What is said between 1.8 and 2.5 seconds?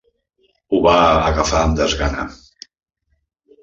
desgana.